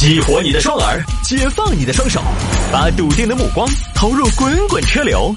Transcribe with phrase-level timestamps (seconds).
[0.00, 2.22] 激活你的双耳，解放你的双手，
[2.72, 5.30] 把笃定的目光投入滚滚车流。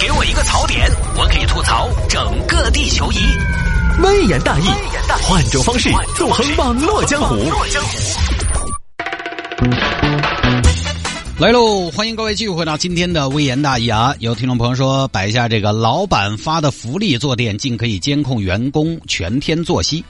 [0.00, 3.16] 给我一个槽点，我可以吐槽整个地球仪。
[4.00, 4.68] 微言大义，
[5.24, 7.34] 换种方式纵横网络江湖。
[11.38, 11.90] 来喽！
[11.90, 14.14] 欢迎各位继续回到今天的微言大义啊！
[14.20, 20.04] 有听众朋友说，摆一下这个老板发的福利坐垫，竟可以监控员工全天作息。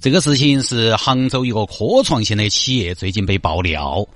[0.00, 4.06] 这个事情是杭州一个科创型的企业最近被爆料。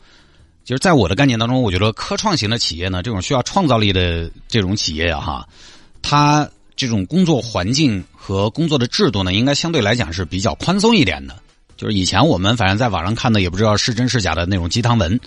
[0.62, 5.48] 就是在我的概念当中，我觉得科创型的企业呢，这种需要创造力的这种企业啊，哈，
[6.00, 11.36] 它这种工作环境和工作的制度呢，应该相对来讲是比较宽松一点的。
[11.80, 15.18] 就是以前我们反正在网上看的也不知道是真是假的那种鸡汤文，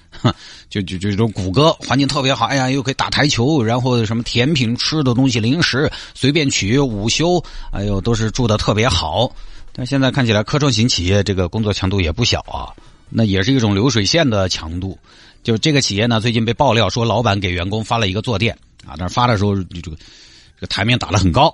[0.69, 9.35] 就就就这种谷歌环境特别好，哎呀又可以打台球，然后什么甜品吃的东西零食随便取，午休哎呦都是住的特别好。
[9.71, 12.69] 但现在看起来科创型企业这个工作强度也不小啊，
[13.09, 14.95] 那也是一种流水线的强度。
[15.41, 21.51] 就这个企业呢，最近被爆料说老板给员工发了一个坐垫啊，但是发的时候这个这个台面打得很高，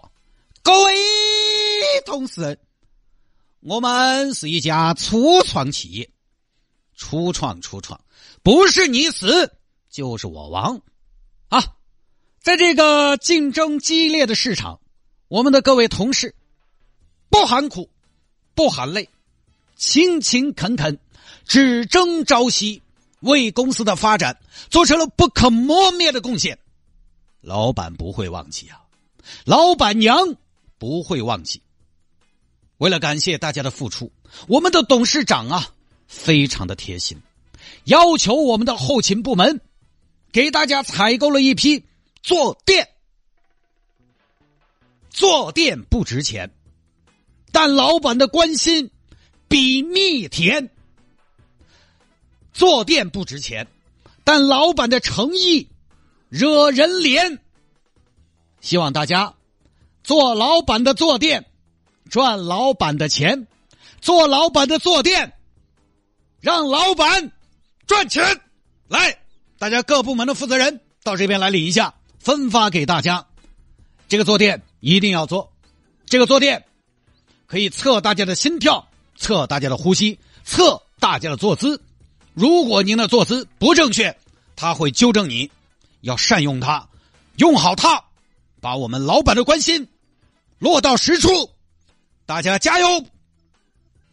[0.62, 0.94] 各位
[2.06, 2.60] 同事。
[3.62, 6.10] 我们是一家初创企业，
[6.96, 8.00] 初创初创，
[8.42, 9.52] 不是你死
[9.90, 10.82] 就是我亡，
[11.50, 11.76] 啊！
[12.40, 14.80] 在这个竞争激烈的市场，
[15.28, 16.34] 我们的各位同事
[17.30, 17.90] 不喊苦，
[18.56, 19.10] 不喊累，
[19.76, 20.98] 勤勤恳恳，
[21.46, 22.82] 只争朝夕，
[23.20, 26.58] 为公司的发展做出了不可磨灭的贡献。
[27.42, 28.82] 老板不会忘记啊，
[29.44, 30.38] 老板娘
[30.78, 31.62] 不会忘记。
[32.80, 34.12] 为了感谢大家的付出，
[34.48, 35.70] 我们的董事长啊，
[36.08, 37.22] 非常的贴心，
[37.84, 39.62] 要求我们的后勤部门
[40.32, 41.86] 给大家采购了一批
[42.24, 42.90] 坐垫。
[45.10, 46.50] 坐垫不值钱，
[47.52, 48.90] 但老板的关心
[49.50, 50.70] 比蜜甜。
[52.54, 53.68] 坐垫不值钱，
[54.24, 55.68] 但老板的诚意
[56.30, 57.40] 惹人怜。
[58.62, 59.34] 希望大家
[60.02, 61.49] 做老板的坐垫。
[62.10, 63.48] 赚老板的钱，
[64.02, 65.34] 做老板的坐垫，
[66.42, 67.32] 让老板
[67.88, 68.42] 赚钱。
[68.88, 69.20] 来，
[69.58, 73.26] 大家各部门的负责人到这边来领一下，分发给大家。
[74.08, 75.54] 这个坐垫一定要做，
[76.06, 76.66] 这个坐垫
[77.46, 81.82] 可以测大家的心跳，测大家的呼吸，测大家的坐姿。
[82.34, 84.18] 如果您的坐姿不正确，
[84.56, 85.50] 他会纠正你。
[86.02, 86.88] 要善用它，
[87.36, 88.02] 用好它，
[88.62, 89.86] 把我们老板的关心
[90.58, 91.50] 落到实处。
[92.30, 92.86] 大家加油！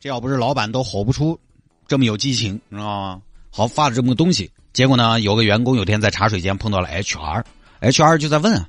[0.01, 1.39] 这要不是老板都吼不出
[1.87, 3.21] 这么有激情，知道吗？
[3.51, 8.67] 好发了这么个东西，结果呢，有个员工有天在茶水间碰到了 HR，HR 就在问啊：“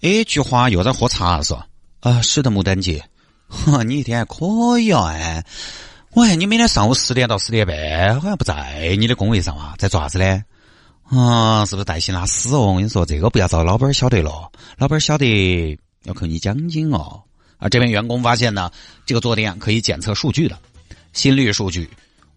[0.00, 1.66] 哎，菊花又在喝茶是吧？”
[2.00, 3.04] 啊，是的，牡丹姐，
[3.48, 5.44] 呵，你一天还可以啊哎！
[6.12, 10.42] 喂，你每天上午十点到十点半好像不在你的工位上啊，在做啥子呢？
[11.10, 12.60] 啊，是不是带薪拉屎哦？
[12.60, 17.20] 我跟你说，这个不要找老板晓得了，老板晓得要扣你奖金哦。
[17.68, 18.70] 这边员工发现呢，
[19.06, 20.58] 这个坐垫可以检测数据的，
[21.12, 21.88] 心率数据、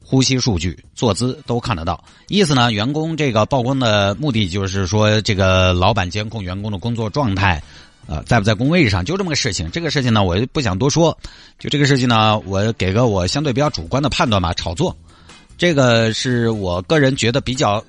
[0.04, 2.04] 呼吸数据、坐姿都看得到。
[2.28, 7.62] 意思呢，员工这个曝光的目的就是说，这个老板监控员工的工作状态，
[8.08, 9.70] 呃，在不在工位上，就这么个事情。
[9.72, 11.18] 这个事情呢，我不想多说。
[11.60, 14.96] 就这个事情呢，我给个我相对比较主观的判断吧，炒作。
[15.58, 17.84] 这个是我个人觉得比较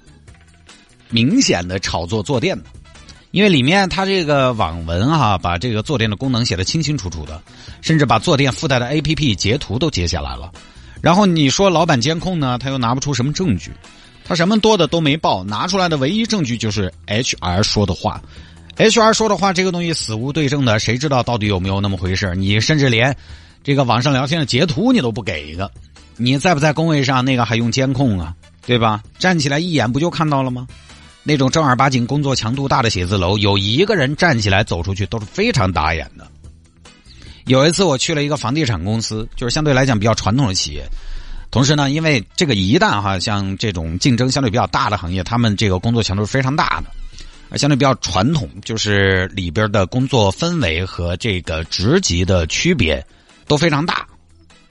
[1.10, 2.65] 明显的炒作坐垫的。
[3.31, 7.41] 因为里面它这个网文哈，把这个坐垫的功能写的清清楚楚的，
[7.81, 10.50] 甚至把坐垫附带的 A P P 截图都截下来了。
[11.00, 13.71] 然后你说老板监控呢，他又拿不出什么证据，
[14.25, 18.21] 他什么多的都没报，拿出来的唯一证据就是 H R 说的话。
[18.77, 22.34] H R 说的话这个东西死无对证的，谁知道到底有没有那么回事？
[22.34, 23.15] 你甚至连
[23.62, 25.71] 这个网上聊天的截图你都不给一个，
[26.17, 28.34] 你在不在工位上那个还用监控啊？
[28.65, 29.03] 对吧？
[29.19, 30.67] 站起来一眼不就看到了吗？
[31.23, 36.27] 那种正儿八经工作强度大的写字楼，有一个人站起来走出去都是非常打眼的。
[37.47, 40.87] 有一次我去了一个房地产公司，就是相对来讲比较传统的企业，
[41.51, 53.03] 同时呢，因为这个一旦哈像这种竞争相对比较大的行业，他们这个工作强度是非常大的，相对比较传统，就是里边的工作氛围和这个职级的区别
[53.47, 54.06] 都非常大。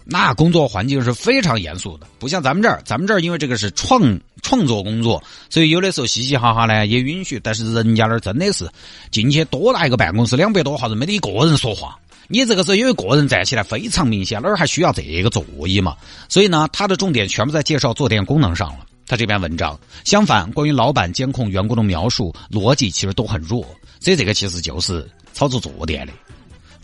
[0.09, 2.81] 那工作环境是非常严肃的，不像咱们这儿。
[2.85, 7.37] 咱们这儿因为这个是创创作工作，所以有的时候嘻嘻哈哈呢也允许。
[7.43, 8.69] 但是人家那儿真的是
[9.11, 11.99] 进去多大一个办公室，两百多号人没得一个人说话。
[12.29, 15.95] 你这个时候因为个人站起来非常明显，哪儿还需要这个座椅嘛？
[16.29, 18.85] 所以呢，他的重点全部在介绍坐垫功能上了。
[19.07, 23.65] 他这篇文章，相反，关于老板监控员工的描述逻辑其实都很弱。
[23.99, 26.13] 所以这个其实就是操作坐垫的。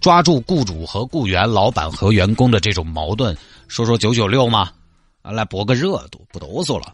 [0.04, 3.34] 抓住雇主和雇员、老板和员工的这种矛盾，
[3.70, 4.70] 说说九九六嘛，
[5.22, 6.94] 啊，来博个热度，不哆嗦了。